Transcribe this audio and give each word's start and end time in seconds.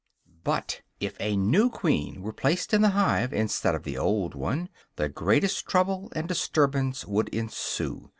But 0.43 0.81
if 0.99 1.15
a 1.19 1.35
new 1.37 1.69
queen 1.69 2.23
were 2.23 2.33
placed 2.33 2.73
in 2.73 2.81
the 2.81 2.89
hive, 2.89 3.31
instead 3.31 3.75
of 3.75 3.83
the 3.83 3.99
old 3.99 4.33
one, 4.33 4.69
the 4.95 5.07
greatest 5.09 5.67
trouble 5.67 6.11
and 6.15 6.27
disturbance 6.27 7.05
would 7.05 7.29
ensue. 7.29 8.09